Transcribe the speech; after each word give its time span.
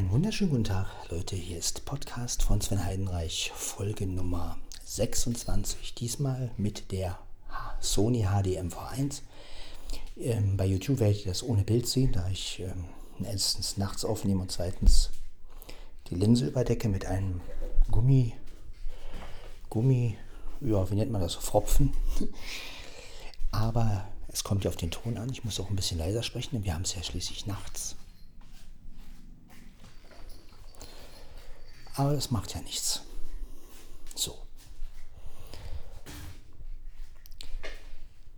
Einen 0.00 0.12
wunderschönen 0.12 0.50
guten 0.50 0.64
Tag, 0.64 0.86
Leute. 1.10 1.36
Hier 1.36 1.58
ist 1.58 1.84
Podcast 1.84 2.42
von 2.42 2.58
Sven 2.62 2.82
Heidenreich, 2.82 3.52
Folge 3.54 4.06
Nummer 4.06 4.56
26. 4.82 5.92
Diesmal 5.94 6.50
mit 6.56 6.90
der 6.90 7.18
Sony 7.80 8.22
HD 8.22 8.58
MV1. 8.58 9.20
Ähm, 10.16 10.56
bei 10.56 10.64
YouTube 10.64 11.00
werdet 11.00 11.26
ihr 11.26 11.32
das 11.32 11.42
ohne 11.42 11.64
Bild 11.64 11.86
sehen, 11.86 12.12
da 12.12 12.26
ich 12.30 12.60
ähm, 12.60 12.86
erstens 13.22 13.76
nachts 13.76 14.06
aufnehme 14.06 14.40
und 14.40 14.50
zweitens 14.50 15.10
die 16.08 16.14
Linse 16.14 16.46
überdecke 16.46 16.88
mit 16.88 17.04
einem 17.04 17.42
Gummi, 17.90 18.32
Gummi, 19.68 20.16
ja, 20.62 20.90
wie 20.90 20.94
nennt 20.94 21.12
man 21.12 21.20
das, 21.20 21.34
Fropfen. 21.34 21.92
Aber 23.50 24.08
es 24.28 24.44
kommt 24.44 24.64
ja 24.64 24.70
auf 24.70 24.76
den 24.76 24.92
Ton 24.92 25.18
an. 25.18 25.28
Ich 25.28 25.44
muss 25.44 25.60
auch 25.60 25.68
ein 25.68 25.76
bisschen 25.76 25.98
leiser 25.98 26.22
sprechen, 26.22 26.52
denn 26.52 26.64
wir 26.64 26.72
haben 26.72 26.84
es 26.84 26.94
ja 26.94 27.02
schließlich 27.02 27.44
nachts. 27.44 27.96
Aber 32.00 32.14
das 32.14 32.30
macht 32.30 32.54
ja 32.54 32.62
nichts. 32.62 33.02
So. 34.14 34.38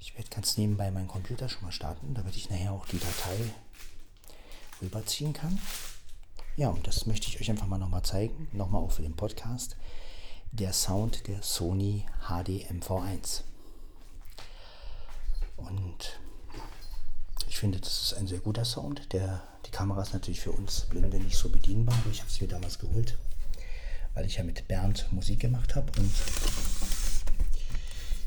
Ich 0.01 0.17
werde 0.17 0.31
ganz 0.31 0.57
nebenbei 0.57 0.91
meinen 0.91 1.07
Computer 1.07 1.49
schon 1.49 1.63
mal 1.63 1.71
starten, 1.71 2.13
damit 2.13 2.35
ich 2.35 2.51
nachher 2.51 2.73
auch 2.73 2.87
die 2.87 2.99
Datei 2.99 3.55
rüberziehen 4.81 5.33
kann. 5.33 5.61
Ja, 6.57 6.71
und 6.71 6.89
das 6.89 7.07
möchte 7.07 7.29
ich 7.29 7.41
euch 7.41 7.51
einfach 7.51 7.69
mal 7.69 7.79
nochmal 7.79 8.03
zeigen, 8.03 8.49
nochmal 8.51 8.83
auch 8.83 8.91
für 8.91 9.03
den 9.03 9.15
Podcast. 9.15 9.77
Der 10.51 10.73
Sound 10.73 11.29
der 11.29 11.41
Sony 11.45 12.05
HD 12.27 12.69
MV1. 12.69 13.43
Und 15.57 16.19
ich 17.47 17.59
finde, 17.61 17.79
das 17.79 18.03
ist 18.03 18.15
ein 18.15 18.27
sehr 18.27 18.41
guter 18.41 18.65
Sound. 18.65 19.13
Der, 19.13 19.41
die 19.67 19.71
Kamera 19.71 20.03
ist 20.03 20.15
natürlich 20.15 20.41
für 20.41 20.51
uns 20.51 20.81
Blinde 20.87 21.21
nicht 21.21 21.37
so 21.37 21.49
bedienbar, 21.49 21.95
aber 21.95 22.11
ich 22.11 22.19
habe 22.19 22.29
es 22.29 22.41
mir 22.41 22.49
damals 22.49 22.81
geholt 22.81 23.17
weil 24.15 24.27
ich 24.27 24.37
ja 24.37 24.45
mit 24.45 24.69
Bernd 24.69 25.11
Musik 25.13 25.41
gemacht 25.41 25.75
habe. 25.75 25.91
Und 25.99 26.13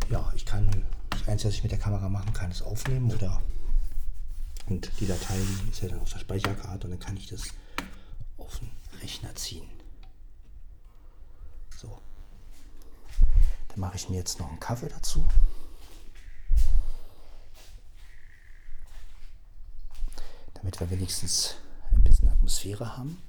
ja, 0.09 0.31
ich 0.35 0.45
kann, 0.45 0.85
das 1.09 1.27
Einzige, 1.27 1.49
was 1.49 1.55
ich 1.55 1.63
mit 1.63 1.71
der 1.71 1.79
Kamera 1.79 2.09
machen 2.09 2.33
kann, 2.33 2.51
ist 2.51 2.61
aufnehmen 2.61 3.11
oder 3.11 3.41
und 4.67 4.91
die 4.99 5.05
Datei 5.05 5.37
ist 5.69 5.81
ja 5.81 5.89
dann 5.89 5.99
auf 5.99 6.11
der 6.11 6.19
Speicherkarte 6.19 6.87
und 6.87 6.91
dann 6.91 6.99
kann 6.99 7.17
ich 7.17 7.27
das 7.27 7.49
auf 8.37 8.57
den 8.59 8.71
Rechner 9.01 9.33
ziehen. 9.35 9.69
So. 11.77 12.01
Dann 13.69 13.79
mache 13.79 13.95
ich 13.95 14.09
mir 14.09 14.17
jetzt 14.17 14.39
noch 14.39 14.49
einen 14.49 14.59
Kaffee 14.59 14.89
dazu. 14.89 15.27
Damit 20.55 20.79
wir 20.79 20.89
wenigstens 20.89 21.55
ein 21.91 22.03
bisschen 22.03 22.29
Atmosphäre 22.29 22.97
haben. 22.97 23.21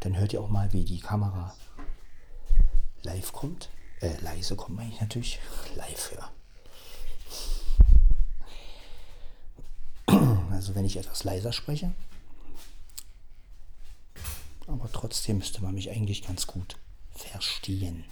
Dann 0.00 0.16
hört 0.16 0.32
ihr 0.32 0.40
auch 0.40 0.48
mal, 0.48 0.72
wie 0.72 0.84
die 0.84 1.00
Kamera 1.00 1.54
live 3.02 3.32
kommt. 3.32 3.68
Äh, 4.00 4.18
leise 4.20 4.56
kommt 4.56 4.76
man 4.76 4.92
natürlich. 5.00 5.38
Live, 5.76 6.12
ja. 6.16 6.30
Also 10.50 10.74
wenn 10.74 10.84
ich 10.84 10.96
etwas 10.96 11.24
leiser 11.24 11.52
spreche. 11.52 11.92
Aber 14.66 14.90
trotzdem 14.92 15.38
müsste 15.38 15.62
man 15.62 15.74
mich 15.74 15.90
eigentlich 15.90 16.22
ganz 16.22 16.46
gut 16.46 16.76
verstehen. 17.10 18.04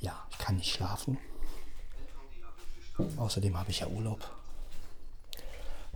Ja, 0.00 0.26
ich 0.30 0.38
kann 0.38 0.56
nicht 0.56 0.72
schlafen. 0.72 1.18
Außerdem 3.16 3.56
habe 3.56 3.70
ich 3.70 3.80
ja 3.80 3.88
Urlaub. 3.88 4.30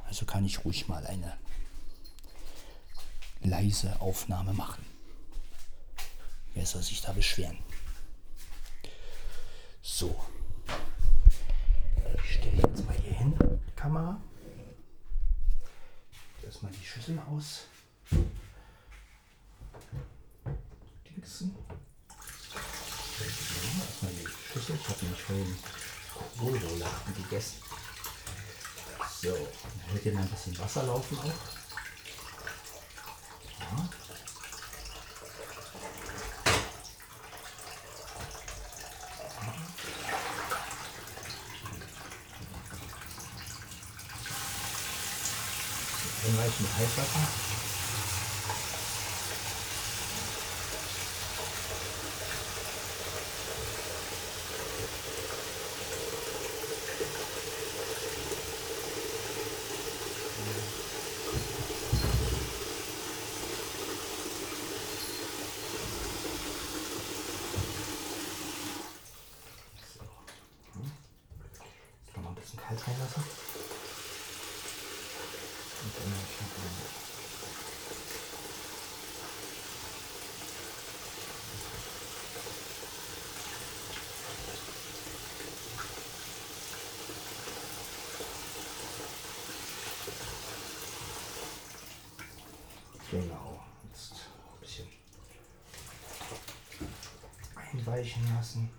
Also 0.06 0.24
kann 0.24 0.44
ich 0.44 0.64
ruhig 0.64 0.88
mal 0.88 1.06
eine 1.06 1.36
leise 3.42 4.00
Aufnahme 4.00 4.52
machen. 4.52 4.84
Wer 6.54 6.66
soll 6.66 6.82
sich 6.82 7.00
da 7.00 7.12
beschweren? 7.12 7.58
So. 9.82 10.18
Ich 12.24 12.34
stelle 12.34 12.56
jetzt 12.56 12.84
mal 12.84 12.96
hier 12.96 13.14
hin, 13.14 13.36
Kamera. 13.76 14.20
Erstmal 16.44 16.72
die 16.72 16.84
Schüssel 16.84 17.18
aus. 17.30 17.66
Erstmal 23.30 24.12
die 24.12 24.26
Schüssel. 24.52 24.74
Ich 24.76 24.88
habe 24.88 25.02
nämlich 25.02 25.22
vorhin 25.22 25.56
Kohlrouladen 26.38 27.14
gegessen. 27.14 27.62
So, 29.20 29.34
dann 29.34 29.92
hört 29.92 30.04
ihr 30.04 30.14
mal 30.14 30.22
ein 30.22 30.28
bisschen 30.28 30.58
Wasser 30.58 30.84
laufen 30.84 31.18
auch. 31.18 31.67
Einweichen 46.28 46.62
mit 46.62 46.76
Heißwasser. 46.76 47.47
Genau. 93.10 93.58
Jetzt 93.88 94.12
ein 94.12 94.60
bisschen 94.60 94.86
einweichen 97.54 98.22
lassen, 98.34 98.70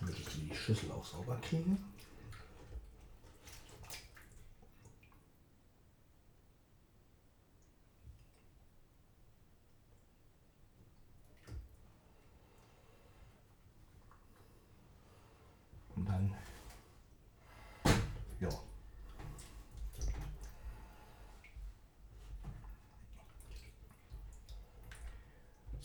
damit 0.00 0.18
ich 0.18 0.26
die 0.28 0.54
Schüssel 0.54 0.90
auch 0.92 1.04
sauber 1.04 1.38
kriege. 1.42 1.76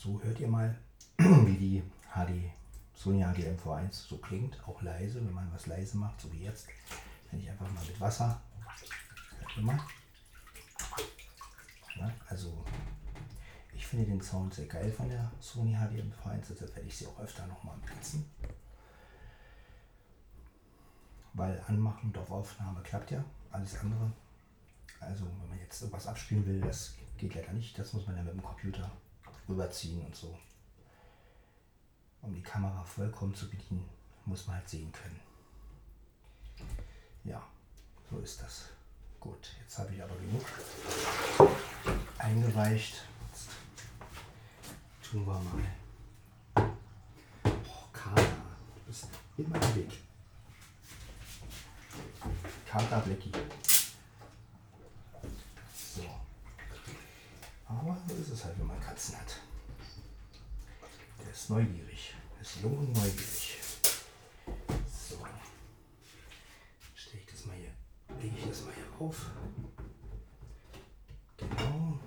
So 0.05 0.21
hört 0.21 0.39
ihr 0.39 0.47
mal, 0.47 0.77
wie 1.17 1.57
die 1.57 1.83
HD, 2.13 2.51
Sony 2.93 3.23
HD 3.23 3.39
MV1 3.59 3.91
so 3.91 4.17
klingt, 4.19 4.55
auch 4.67 4.79
leise, 4.83 5.15
wenn 5.15 5.33
man 5.33 5.51
was 5.51 5.65
leise 5.65 5.97
macht, 5.97 6.21
so 6.21 6.31
wie 6.31 6.43
jetzt. 6.43 6.67
Wenn 7.31 7.39
ich 7.39 7.49
einfach 7.49 7.67
mal 7.71 7.83
mit 7.83 7.99
Wasser, 7.99 8.39
mal. 9.57 9.79
Ja, 11.95 12.11
also 12.29 12.63
ich 13.73 13.87
finde 13.87 14.05
den 14.05 14.21
Sound 14.21 14.53
sehr 14.53 14.67
geil 14.67 14.91
von 14.91 15.09
der 15.09 15.31
Sony 15.39 15.73
HD 15.73 15.93
MV1, 15.93 16.49
deshalb 16.51 16.75
werde 16.75 16.87
ich 16.87 16.95
sie 16.95 17.07
auch 17.07 17.19
öfter 17.19 17.47
nochmal 17.47 17.75
benutzen. 17.83 18.29
Weil 21.33 21.59
Anmachen 21.67 22.09
und 22.09 22.17
auf 22.19 22.29
Aufnahme 22.29 22.79
klappt 22.83 23.09
ja, 23.09 23.25
alles 23.49 23.79
andere. 23.79 24.11
Also 24.99 25.25
wenn 25.25 25.49
man 25.49 25.57
jetzt 25.57 25.81
irgendwas 25.81 26.05
abspielen 26.05 26.45
will, 26.45 26.61
das 26.61 26.93
geht 27.17 27.33
leider 27.33 27.53
nicht, 27.53 27.79
das 27.79 27.91
muss 27.93 28.05
man 28.05 28.15
ja 28.15 28.21
mit 28.21 28.33
dem 28.33 28.43
Computer 28.43 28.91
rüberziehen 29.47 30.01
und 30.05 30.15
so. 30.15 30.37
Um 32.21 32.33
die 32.33 32.41
Kamera 32.41 32.83
vollkommen 32.83 33.35
zu 33.35 33.49
bedienen, 33.49 33.87
muss 34.25 34.47
man 34.47 34.57
halt 34.57 34.69
sehen 34.69 34.91
können. 34.91 35.19
Ja, 37.23 37.41
so 38.09 38.19
ist 38.19 38.41
das. 38.41 38.69
Gut, 39.19 39.55
jetzt 39.59 39.77
habe 39.79 39.93
ich 39.93 40.01
aber 40.01 40.15
genug 40.15 40.45
eingeweicht. 42.17 43.03
Jetzt 43.31 43.49
tun 45.03 45.25
wir 45.25 45.39
mal. 45.39 46.65
Oh, 47.45 47.87
Kana, 47.91 48.21
du 48.21 48.81
bist 48.87 49.07
immer 49.37 49.55
im 49.55 49.75
Weg. 49.75 49.91
Kater 52.67 52.99
Blackie. 53.01 53.31
So. 55.95 56.03
Aber 57.67 57.97
so 58.07 58.15
ist 58.15 58.29
es 58.29 58.43
halt, 58.45 58.59
wenn 58.59 58.67
man 58.67 58.79
Katzen 58.79 59.17
hat. 59.17 59.34
Ist 61.45 61.51
neugierig. 61.51 62.15
Ist 62.41 62.55
jung 62.63 62.75
und 62.75 62.91
neugierig. 62.91 63.59
So. 64.87 65.23
Stelle 66.95 67.21
ich 67.21 67.31
das 67.31 67.45
mal 67.45 67.55
hier, 67.55 67.69
lege 68.19 68.35
ich 68.35 68.47
das 68.47 68.61
mal 68.63 68.73
hier 68.73 68.91
auf. 68.99 69.29
Genau. 71.37 71.99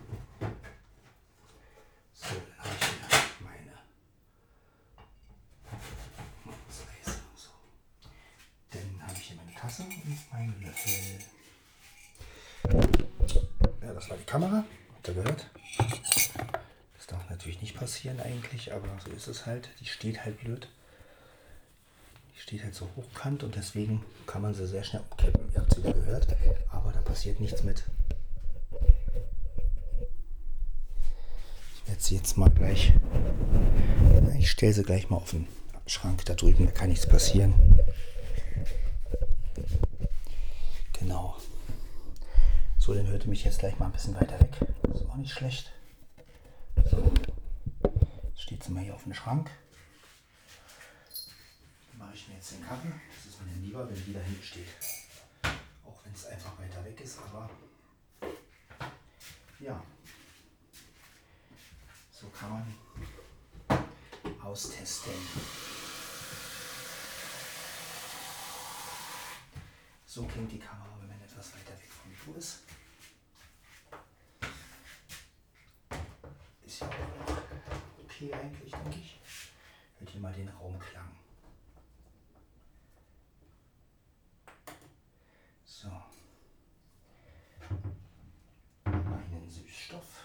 So, 2.14 2.34
dann 2.34 2.58
habe 2.58 2.74
ich 2.74 2.86
hier 2.88 3.44
meine. 3.44 3.74
So. 7.36 7.50
Dann 8.72 9.02
habe 9.02 9.12
ich 9.12 9.20
hier 9.20 9.36
meine 9.36 9.54
Tasse 9.54 9.84
und 9.84 10.32
meinen 10.32 10.60
Löffel. 10.62 11.20
Ja, 13.82 13.92
das 13.92 14.10
war 14.10 14.16
die 14.16 14.24
Kamera. 14.24 14.64
Habt 14.94 15.06
ihr 15.06 15.14
gehört? 15.14 15.46
Das 17.48 17.54
natürlich 17.54 17.62
nicht 17.62 17.80
passieren 17.80 18.20
eigentlich, 18.20 18.74
aber 18.74 18.88
so 19.02 19.10
ist 19.10 19.26
es 19.26 19.46
halt. 19.46 19.70
Die 19.80 19.86
steht 19.86 20.22
halt 20.22 20.38
blöd. 20.38 20.68
Die 22.34 22.40
steht 22.40 22.62
halt 22.62 22.74
so 22.74 22.86
hochkant 22.94 23.42
und 23.42 23.56
deswegen 23.56 24.04
kann 24.26 24.42
man 24.42 24.52
sie 24.52 24.66
sehr 24.66 24.84
schnell 24.84 25.02
umkippen. 25.10 25.48
Ihr 25.54 25.60
habt 25.62 25.74
wieder 25.78 25.94
gehört, 25.94 26.26
aber 26.70 26.92
da 26.92 27.00
passiert 27.00 27.40
nichts 27.40 27.62
mit. 27.62 27.84
Ich 31.74 31.88
werde 31.88 32.02
sie 32.02 32.16
jetzt 32.16 32.36
mal 32.36 32.50
gleich. 32.50 32.92
Ich 34.38 34.50
stelle 34.50 34.74
sie 34.74 34.82
gleich 34.82 35.08
mal 35.08 35.16
auf 35.16 35.30
den 35.30 35.48
Schrank 35.86 36.26
da 36.26 36.34
drüben, 36.34 36.66
da 36.66 36.72
kann 36.72 36.90
nichts 36.90 37.08
passieren. 37.08 37.54
Genau. 40.98 41.38
So, 42.76 42.92
dann 42.92 43.06
hört 43.06 43.24
ihr 43.24 43.30
mich 43.30 43.44
jetzt 43.44 43.60
gleich 43.60 43.78
mal 43.78 43.86
ein 43.86 43.92
bisschen 43.92 44.14
weiter 44.16 44.38
weg. 44.38 44.50
Ist 44.92 45.08
auch 45.08 45.16
nicht 45.16 45.32
schlecht. 45.32 45.72
Jetzt 48.68 48.74
mal 48.74 48.84
hier 48.84 48.94
auf 48.94 49.04
dem 49.04 49.14
Schrank. 49.14 49.50
Dann 51.88 51.98
mache 52.00 52.14
ich 52.14 52.28
mir 52.28 52.34
jetzt 52.34 52.52
den 52.52 52.62
Kaffee. 52.62 52.92
Das 53.16 53.32
ist 53.32 53.40
mir 53.40 53.54
lieber, 53.66 53.88
wenn 53.88 54.04
die 54.04 54.12
da 54.12 54.20
hinten 54.20 54.42
steht. 54.42 54.68
Auch 55.86 56.04
wenn 56.04 56.12
es 56.12 56.26
einfach 56.26 56.52
weiter 56.58 56.84
weg 56.84 57.00
ist, 57.00 57.18
aber 57.18 57.48
ja. 59.58 59.82
So 62.12 62.28
kann 62.28 62.50
man 62.50 62.74
austesten. 64.42 65.12
So 70.04 70.24
klingt 70.24 70.52
die 70.52 70.58
Kamera, 70.58 70.94
wenn 71.00 71.08
man 71.08 71.22
etwas 71.22 71.54
weiter 71.54 71.72
weg 71.72 71.88
vom 71.90 72.10
Mikro 72.10 72.34
ist. 72.34 72.64
Ist 76.66 76.80
ja 76.82 76.86
auch 76.86 77.28
noch 77.30 77.38
okay 78.18 78.34
eigentlich, 78.34 78.72
denke 78.72 78.98
ich. 78.98 79.20
Hört 79.98 80.14
ihr 80.14 80.20
mal 80.20 80.32
den 80.32 80.48
Raumklang. 80.48 81.10
So. 85.64 85.90
Meinen 88.84 89.48
Süßstoff. 89.48 90.24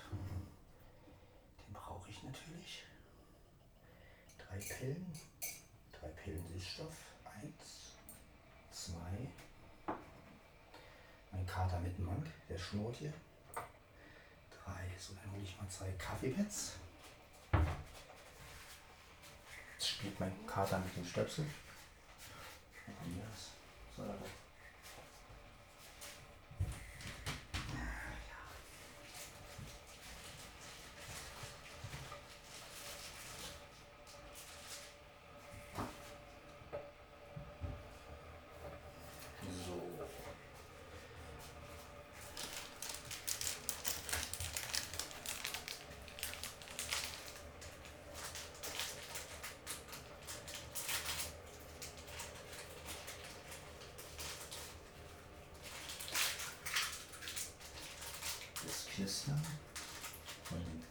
Den 1.60 1.74
brauche 1.74 2.10
ich 2.10 2.24
natürlich. 2.24 2.84
Drei 4.38 4.58
Pillen. 4.58 5.06
Drei 5.92 6.08
Pillen 6.10 6.48
Süßstoff. 6.48 6.96
Eins, 7.26 7.96
zwei. 8.72 9.94
Mein 11.32 11.46
Kater 11.46 11.80
mit 11.80 11.98
Mank, 12.00 12.28
der 12.50 12.58
schnurrt 12.58 12.96
hier. 12.96 13.14
Drei. 13.54 14.90
So, 14.98 15.14
dann 15.14 15.32
hole 15.32 15.44
ich 15.44 15.60
mal 15.60 15.68
zwei 15.70 15.92
Kaffeepads. 15.94 16.74
Jetzt 20.04 20.16
spielt 20.16 20.20
mein 20.20 20.48
Kater 20.48 20.80
mit 20.80 20.98
dem 20.98 21.06
Stöpsel. 21.06 21.46
Wo 22.86 22.92
haben 23.00 23.16
wir 23.16 23.24
das? 23.24 23.52
So, 23.96 24.04
da 24.04 24.12
doch. 24.12 24.28
So. 39.66 40.04
Knistern 59.24 59.42
von 60.44 60.58
den 60.60 60.84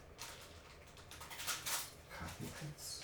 Kaffeepads. 2.09 3.01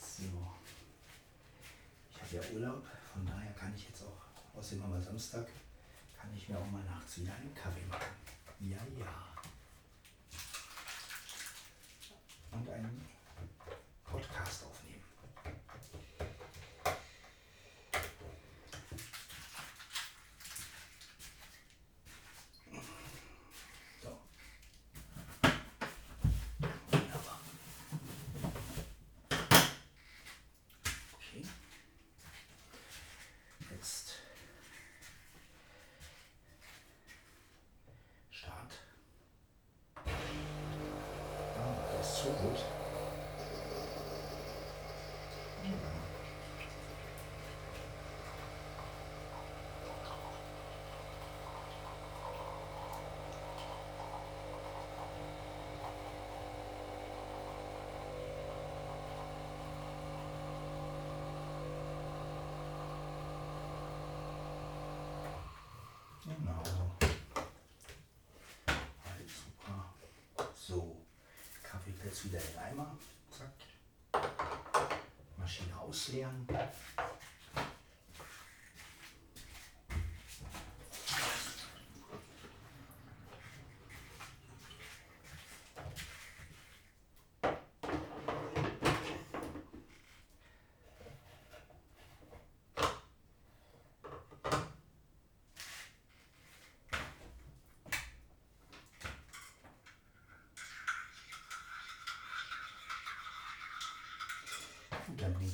So. 0.00 0.22
Ich 2.14 2.20
habe 2.22 2.36
ja 2.36 2.50
Urlaub, 2.52 2.86
von 3.12 3.26
daher 3.26 3.52
kann 3.54 3.74
ich 3.74 3.88
jetzt 3.88 4.02
auch, 4.02 4.56
außerdem 4.56 4.84
haben 4.84 4.94
wir 4.94 5.02
Samstag, 5.02 5.48
kann 6.16 6.30
ich 6.36 6.48
mir 6.48 6.58
auch 6.58 6.70
mal 6.70 6.84
nachts 6.84 7.18
wieder 7.18 7.34
einen 7.34 7.54
Kaffee 7.54 7.86
machen. 7.86 8.14
Ja, 8.60 8.78
ja. 8.98 9.24
Und 12.52 12.68
einen 12.70 13.08
Podcast 14.04 14.64
aufnehmen. 14.64 15.04
So. 24.02 24.18
Wunderbar. 26.90 27.40
Okay. 31.14 31.44
Jetzt 33.70 34.14
Start. 38.30 38.72
Ah, 40.06 41.74
das 41.96 42.08
ist 42.08 42.24
so 42.24 42.30
gut. 42.30 42.58
Genau. 66.28 66.62
Alles 68.66 69.32
super. 69.44 69.94
So, 70.54 70.96
Kaffeepilz 71.62 72.24
wieder 72.24 72.38
in 72.38 72.46
den 72.46 72.58
Eimer. 72.58 72.98
Zack. 73.30 74.22
Maschine 75.38 75.78
ausleeren. 75.78 76.46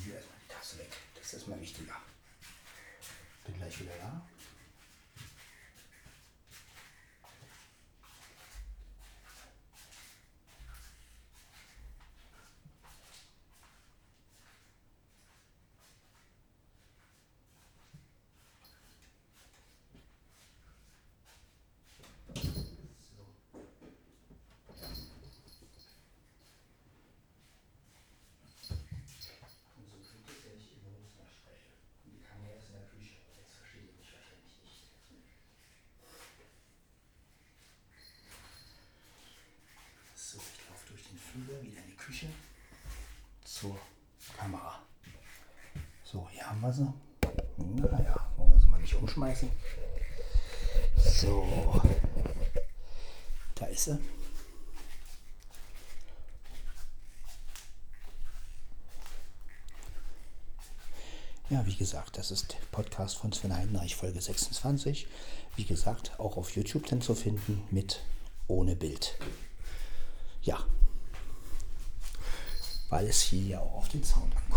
Wir 0.03 0.15
erstmal 0.15 0.37
die 0.47 0.53
Tasse 0.53 0.77
weg. 0.79 0.91
Das 1.15 1.33
ist 1.33 1.47
mal 1.47 1.59
wichtiger. 1.61 1.95
Bin 3.45 3.55
gleich 3.57 3.79
wieder 3.79 3.97
da. 3.97 4.21
Liebe 41.35 41.61
wieder 41.61 41.79
in 41.79 41.87
die 41.87 41.95
Küche 41.95 42.27
zur 43.43 43.77
Kamera. 44.37 44.81
Sie. 46.71 46.91
Naja, 47.57 48.15
wollen 48.37 48.51
wir 48.51 48.59
sie 48.59 48.67
mal 48.67 48.79
nicht 48.79 48.95
umschmeißen. 48.95 49.49
So, 50.97 51.81
da 53.55 53.65
ist 53.67 53.85
sie. 53.85 53.99
Ja, 61.49 61.63
wie 61.65 61.75
gesagt, 61.75 62.17
das 62.17 62.31
ist 62.31 62.57
Podcast 62.71 63.17
von 63.17 63.31
Sven 63.31 63.55
Heidenreich, 63.55 63.95
Folge 63.95 64.19
26. 64.19 65.07
Wie 65.55 65.63
gesagt, 65.63 66.19
auch 66.19 66.37
auf 66.37 66.55
YouTube 66.55 66.87
dann 66.87 67.01
zu 67.01 67.13
finden 67.13 67.63
mit 67.69 68.01
ohne 68.47 68.75
Bild. 68.75 69.17
Ja, 70.41 70.65
weil 72.89 73.07
es 73.07 73.21
hier 73.21 73.43
ja 73.43 73.59
auch 73.59 73.75
auf 73.75 73.89
den 73.89 74.03
Sound 74.03 74.35
ankommt. 74.35 74.54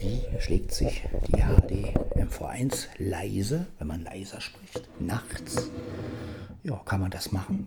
Wie 0.00 0.22
schlägt 0.40 0.72
sich 0.72 1.02
die 1.28 1.42
HD 1.42 1.94
MV1 2.16 2.86
leise, 2.96 3.66
wenn 3.78 3.86
man 3.86 4.02
leiser 4.02 4.40
spricht, 4.40 4.88
nachts? 4.98 5.70
Ja, 6.62 6.76
kann 6.86 7.02
man 7.02 7.10
das 7.10 7.32
machen. 7.32 7.66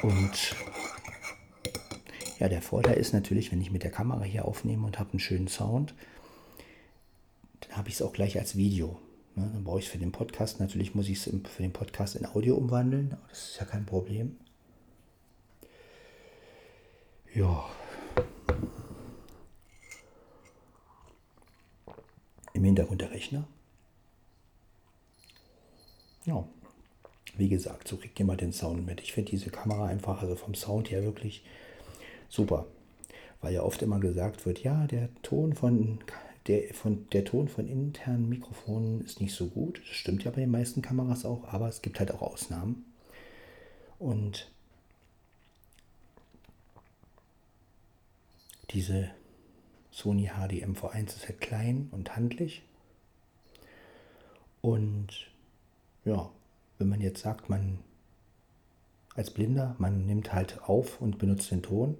Und 0.00 0.56
ja, 2.38 2.48
der 2.48 2.62
Vorteil 2.62 2.96
ist 2.96 3.12
natürlich, 3.12 3.52
wenn 3.52 3.60
ich 3.60 3.70
mit 3.70 3.82
der 3.82 3.90
Kamera 3.90 4.22
hier 4.22 4.46
aufnehme 4.46 4.86
und 4.86 4.98
habe 4.98 5.10
einen 5.10 5.20
schönen 5.20 5.48
Sound, 5.48 5.94
dann 7.60 7.76
habe 7.76 7.88
ich 7.90 7.96
es 7.96 8.02
auch 8.02 8.14
gleich 8.14 8.38
als 8.38 8.56
Video. 8.56 8.98
Ne? 9.34 9.50
Dann 9.52 9.64
brauche 9.64 9.80
ich 9.80 9.84
es 9.84 9.90
für 9.90 9.98
den 9.98 10.12
Podcast. 10.12 10.60
Natürlich 10.60 10.94
muss 10.94 11.10
ich 11.10 11.18
es 11.18 11.24
für 11.24 11.62
den 11.62 11.74
Podcast 11.74 12.16
in 12.16 12.24
Audio 12.24 12.56
umwandeln, 12.56 13.18
das 13.28 13.50
ist 13.50 13.60
ja 13.60 13.66
kein 13.66 13.84
Problem. 13.84 14.38
Ja. 17.34 17.68
Im 22.52 22.64
Hintergrund 22.64 23.00
der 23.00 23.10
Rechner. 23.10 23.46
Ja. 26.24 26.46
Wie 27.36 27.48
gesagt, 27.48 27.88
so 27.88 27.96
kriegt 27.96 28.18
ihr 28.18 28.26
mal 28.26 28.36
den 28.36 28.52
Sound 28.52 28.84
mit. 28.84 29.00
Ich 29.00 29.12
finde 29.12 29.30
diese 29.30 29.50
Kamera 29.50 29.86
einfach, 29.86 30.20
also 30.20 30.34
vom 30.36 30.54
Sound 30.54 30.90
her 30.90 31.04
wirklich 31.04 31.44
super. 32.28 32.66
Weil 33.40 33.54
ja 33.54 33.62
oft 33.62 33.80
immer 33.82 34.00
gesagt 34.00 34.44
wird, 34.44 34.62
ja, 34.62 34.86
der 34.86 35.08
Ton 35.22 35.54
von 35.54 36.00
der, 36.46 36.74
von, 36.74 37.08
der 37.10 37.24
Ton 37.24 37.48
von 37.48 37.68
internen 37.68 38.28
Mikrofonen 38.28 39.02
ist 39.02 39.20
nicht 39.20 39.34
so 39.34 39.46
gut. 39.46 39.80
Das 39.86 39.96
stimmt 39.96 40.24
ja 40.24 40.30
bei 40.30 40.40
den 40.40 40.50
meisten 40.50 40.82
Kameras 40.82 41.24
auch, 41.24 41.44
aber 41.48 41.68
es 41.68 41.82
gibt 41.82 42.00
halt 42.00 42.12
auch 42.12 42.22
Ausnahmen. 42.22 42.84
Und 43.98 44.50
diese 48.70 49.10
Sony 49.90 50.26
HD 50.26 50.64
MV1 50.64 51.06
ist 51.16 51.28
halt 51.28 51.40
klein 51.40 51.88
und 51.90 52.16
handlich. 52.16 52.62
Und 54.60 55.30
ja, 56.04 56.30
wenn 56.78 56.88
man 56.88 57.00
jetzt 57.00 57.22
sagt, 57.22 57.48
man 57.48 57.78
als 59.14 59.30
Blinder, 59.30 59.74
man 59.78 60.06
nimmt 60.06 60.32
halt 60.32 60.62
auf 60.62 61.00
und 61.00 61.18
benutzt 61.18 61.50
den 61.50 61.62
Ton, 61.62 61.96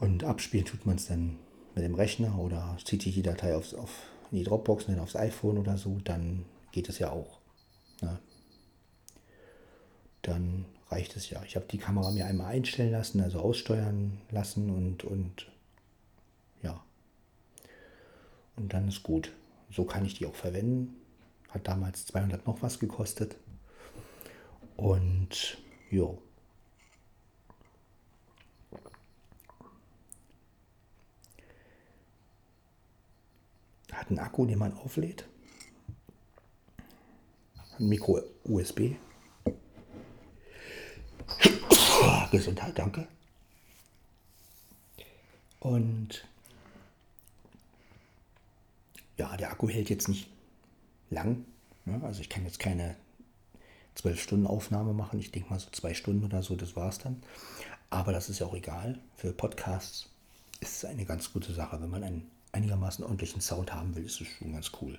und 0.00 0.24
abspielen 0.24 0.64
tut 0.64 0.86
man 0.86 0.96
es 0.96 1.06
dann 1.06 1.36
mit 1.74 1.84
dem 1.84 1.94
Rechner 1.94 2.38
oder 2.38 2.76
zieht 2.82 3.02
sich 3.02 3.14
die 3.14 3.22
Datei 3.22 3.54
aufs, 3.54 3.74
auf 3.74 3.90
die 4.30 4.44
Dropbox 4.44 4.86
dann 4.86 4.98
aufs 4.98 5.14
iPhone 5.14 5.58
oder 5.58 5.76
so, 5.76 5.98
dann 6.02 6.46
geht 6.72 6.88
es 6.88 6.98
ja 6.98 7.10
auch. 7.10 7.38
Ne? 8.00 8.18
Dann 10.22 10.64
reicht 10.88 11.16
es 11.16 11.28
ja. 11.28 11.42
Ich 11.44 11.54
habe 11.54 11.66
die 11.70 11.78
Kamera 11.78 12.10
mir 12.12 12.26
einmal 12.26 12.46
einstellen 12.46 12.92
lassen, 12.92 13.20
also 13.20 13.40
aussteuern 13.40 14.20
lassen 14.30 14.70
und, 14.70 15.04
und 15.04 15.50
ja. 16.62 16.82
Und 18.60 18.74
dann 18.74 18.88
ist 18.88 19.02
gut. 19.02 19.32
So 19.70 19.84
kann 19.84 20.04
ich 20.04 20.14
die 20.14 20.26
auch 20.26 20.34
verwenden. 20.34 20.94
Hat 21.48 21.66
damals 21.66 22.04
200 22.06 22.46
noch 22.46 22.60
was 22.60 22.78
gekostet. 22.78 23.36
Und 24.76 25.58
jo, 25.90 26.20
Hat 33.92 34.08
einen 34.08 34.18
Akku, 34.18 34.46
den 34.46 34.58
man 34.58 34.72
auflädt. 34.74 35.26
Ein 37.78 37.88
Mikro 37.88 38.20
USB. 38.44 38.96
Gesundheit, 42.30 42.78
danke. 42.78 43.08
Und 45.58 46.26
ja, 49.20 49.36
der 49.36 49.50
Akku 49.50 49.68
hält 49.68 49.90
jetzt 49.90 50.08
nicht 50.08 50.30
lang. 51.10 51.44
Ne? 51.84 52.00
Also 52.02 52.22
ich 52.22 52.30
kann 52.30 52.44
jetzt 52.44 52.58
keine 52.58 52.96
12 53.94 54.22
Stunden 54.22 54.46
Aufnahme 54.46 54.94
machen. 54.94 55.20
Ich 55.20 55.30
denke 55.30 55.50
mal 55.50 55.60
so 55.60 55.68
zwei 55.72 55.92
Stunden 55.92 56.24
oder 56.24 56.42
so, 56.42 56.56
das 56.56 56.74
war's 56.74 56.98
dann. 56.98 57.22
Aber 57.90 58.12
das 58.12 58.30
ist 58.30 58.38
ja 58.38 58.46
auch 58.46 58.54
egal. 58.54 58.98
Für 59.14 59.32
Podcasts 59.34 60.08
ist 60.60 60.76
es 60.78 60.84
eine 60.86 61.04
ganz 61.04 61.34
gute 61.34 61.52
Sache, 61.52 61.82
wenn 61.82 61.90
man 61.90 62.02
einen 62.02 62.30
einigermaßen 62.52 63.04
ordentlichen 63.04 63.42
Sound 63.42 63.74
haben 63.74 63.94
will, 63.94 64.06
ist 64.06 64.22
es 64.22 64.28
schon 64.28 64.52
ganz 64.52 64.72
cool. 64.80 64.98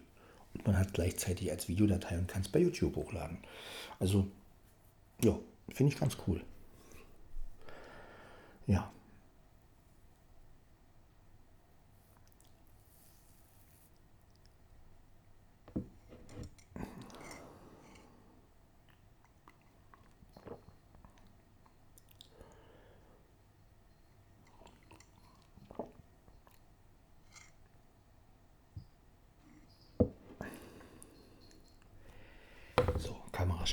Und 0.53 0.67
man 0.67 0.77
hat 0.77 0.93
gleichzeitig 0.93 1.49
als 1.49 1.67
Videodatei 1.67 2.19
und 2.19 2.27
kann 2.27 2.43
es 2.43 2.49
bei 2.49 2.59
YouTube 2.59 2.95
hochladen. 2.95 3.39
Also, 3.99 4.27
ja, 5.23 5.35
finde 5.73 5.93
ich 5.93 5.99
ganz 5.99 6.15
cool. 6.27 6.41
Ja. 8.67 8.91
Kamera 33.41 33.65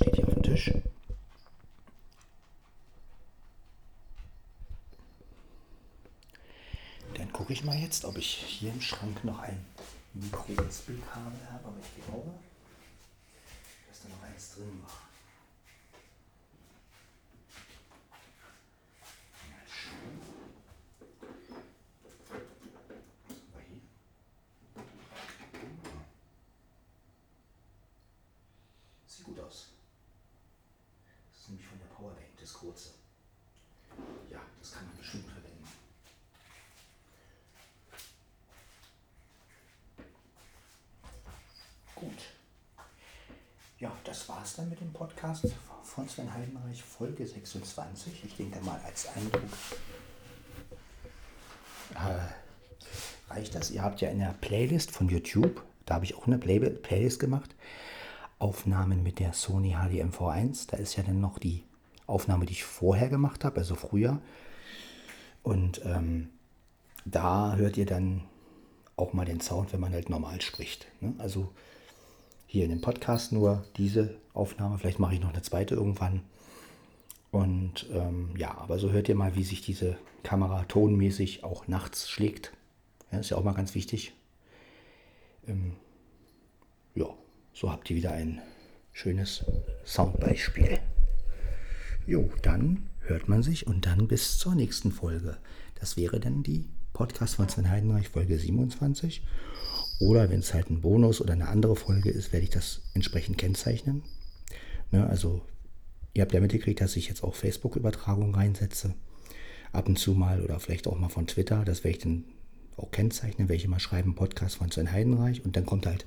Tisch. 0.59 0.73
Dann 7.15 7.33
gucke 7.33 7.53
ich 7.53 7.65
mal 7.65 7.77
jetzt, 7.77 8.05
ob 8.05 8.17
ich 8.17 8.27
hier 8.27 8.73
im 8.73 8.81
Schrank 8.81 9.25
noch 9.25 9.39
ein 9.41 9.65
Micro-USB-Kabel 10.15 11.39
habe, 11.53 11.65
aber 11.65 11.77
ich 11.81 12.05
glaube, 12.05 12.31
dass 13.89 14.03
da 14.03 14.09
noch 14.09 14.23
eins 14.23 14.55
drin 14.55 14.83
war. 14.83 15.09
Ja, 43.79 43.93
das 44.05 44.29
war 44.29 44.43
es 44.43 44.57
dann 44.57 44.69
mit 44.69 44.81
dem 44.81 44.93
Podcast 44.93 45.47
von 45.85 46.09
Sven 46.09 46.33
Heidenreich, 46.35 46.83
Folge 46.83 47.27
26. 47.27 48.25
Ich 48.25 48.37
denke 48.37 48.61
mal 48.65 48.81
als 48.85 49.07
Eindruck 49.15 49.43
äh, 51.95 53.33
reicht 53.33 53.55
das. 53.55 53.71
Ihr 53.71 53.83
habt 53.83 54.01
ja 54.01 54.11
in 54.11 54.19
der 54.19 54.35
Playlist 54.41 54.91
von 54.91 55.09
YouTube, 55.09 55.63
da 55.87 55.95
habe 55.95 56.05
ich 56.05 56.17
auch 56.17 56.27
eine 56.27 56.39
Play 56.39 56.59
Playlist 56.59 57.21
gemacht, 57.21 57.55
Aufnahmen 58.39 59.03
mit 59.03 59.19
der 59.19 59.33
Sony 59.33 59.73
HDM 59.75 60.11
V1. 60.11 60.71
Da 60.71 60.77
ist 60.77 60.97
ja 60.97 61.03
dann 61.03 61.21
noch 61.21 61.39
die 61.39 61.65
Aufnahme, 62.07 62.47
die 62.47 62.53
ich 62.53 62.65
vorher 62.65 63.09
gemacht 63.09 63.45
habe, 63.45 63.59
also 63.59 63.75
früher. 63.75 64.21
Und 65.43 65.83
ähm, 65.85 66.31
da 67.05 67.57
hört 67.57 67.77
ihr 67.77 67.87
dann 67.87 68.25
auch 68.97 69.13
mal 69.13 69.25
den 69.25 69.41
Sound, 69.41 69.73
wenn 69.73 69.81
man 69.81 69.93
halt 69.93 70.11
normal 70.11 70.41
spricht. 70.41 70.87
Ne? 71.01 71.15
Also 71.19 71.53
hier 72.51 72.65
in 72.65 72.71
dem 72.71 72.81
Podcast 72.81 73.31
nur 73.31 73.65
diese 73.77 74.17
Aufnahme. 74.33 74.79
Vielleicht 74.79 74.99
mache 74.99 75.15
ich 75.15 75.21
noch 75.21 75.33
eine 75.33 75.43
zweite 75.43 75.75
irgendwann. 75.75 76.23
Und 77.31 77.87
ähm, 77.93 78.31
ja, 78.39 78.57
aber 78.57 78.79
so 78.79 78.91
hört 78.91 79.09
ihr 79.11 79.15
mal, 79.15 79.37
wie 79.37 79.45
sich 79.45 79.61
diese 79.61 79.99
Kamera 80.23 80.65
tonmäßig 80.65 81.45
auch 81.45 81.69
nachts 81.69 82.09
schlägt. 82.09 82.53
Ja, 83.13 83.19
ist 83.19 83.29
ja 83.29 83.37
auch 83.37 83.45
mal 83.45 83.53
ganz 83.53 83.75
wichtig. 83.75 84.15
Ähm, 85.47 85.75
ja, 86.95 87.07
so 87.53 87.71
habt 87.71 87.91
ihr 87.91 87.97
wieder 87.97 88.13
ein 88.13 88.41
schönes 88.93 89.45
Soundbeispiel. 89.85 90.81
jo, 92.07 92.31
dann 92.41 92.89
hört 93.01 93.29
man 93.29 93.43
sich 93.43 93.67
und 93.67 93.85
dann 93.85 94.09
bis 94.09 94.39
zur 94.39 94.55
nächsten 94.55 94.91
Folge. 94.91 95.37
Das 95.75 95.99
wäre 95.99 96.19
dann 96.19 96.43
die 96.43 96.71
Podcast 96.95 97.35
von 97.35 97.49
Sven 97.51 97.69
Heidenreich, 97.69 98.09
Folge 98.09 98.39
27. 98.39 99.23
Oder 99.99 100.31
wenn 100.31 100.41
es 100.41 100.55
halt 100.55 100.71
ein 100.71 100.81
Bonus 100.81 101.21
oder 101.21 101.33
eine 101.33 101.49
andere 101.49 101.77
Folge 101.77 102.11
ist, 102.11 102.33
werde 102.33 102.45
ich 102.45 102.51
das 102.51 102.83
entsprechend 102.95 103.39
kennzeichnen. 103.39 104.03
Ne, 104.91 105.07
also, 105.07 105.43
ihr 106.15 106.23
habt 106.23 106.33
ja 106.33 106.41
mitgekriegt, 106.41 106.81
dass 106.81 106.97
ich 106.97 107.09
jetzt 107.09 107.25
auch 107.25 107.35
Facebook-Übertragung 107.35 108.35
reinsetze. 108.35 108.95
Ab 109.73 109.89
und 109.89 109.99
zu 109.99 110.15
mal 110.15 110.43
oder 110.43 110.61
vielleicht 110.61 110.87
auch 110.87 110.99
mal 110.99 111.09
von 111.09 111.27
Twitter. 111.27 111.65
Das 111.65 111.85
werde 111.85 111.97
ich 111.97 112.03
dann 112.03 112.25
auch 112.77 112.91
kennzeichnen, 112.91 113.49
welche 113.49 113.69
mal 113.69 113.81
schreiben 113.81 114.15
Podcast 114.15 114.57
von 114.57 114.71
Sven 114.71 114.93
Heidenreich. 114.93 115.45
Und 115.45 115.57
dann 115.57 115.67
kommt 115.67 115.87
halt, 115.87 116.07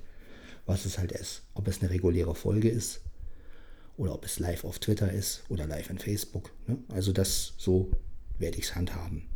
was 0.65 0.85
es 0.85 0.97
halt 0.97 1.11
ist. 1.11 1.43
Ob 1.53 1.67
es 1.67 1.81
eine 1.81 1.91
reguläre 1.91 2.33
Folge 2.33 2.69
ist 2.69 3.01
oder 3.97 4.13
ob 4.13 4.25
es 4.25 4.39
live 4.39 4.63
auf 4.63 4.79
Twitter 4.79 5.11
ist 5.11 5.43
oder 5.49 5.67
live 5.67 5.89
in 5.89 5.99
Facebook. 5.99 6.51
Ne? 6.65 6.77
Also 6.89 7.11
das 7.11 7.53
so 7.57 7.91
werde 8.39 8.57
ich 8.57 8.65
es 8.65 8.75
handhaben. 8.75 9.29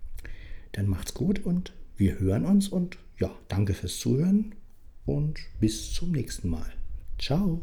Dann 0.71 0.87
macht's 0.87 1.13
gut 1.13 1.45
und 1.45 1.73
wir 1.97 2.19
hören 2.19 2.45
uns 2.45 2.67
und 2.67 2.97
ja, 3.19 3.31
danke 3.47 3.73
fürs 3.73 3.99
Zuhören 3.99 4.55
und 5.05 5.39
bis 5.59 5.93
zum 5.93 6.11
nächsten 6.11 6.49
Mal. 6.49 6.71
Ciao. 7.19 7.61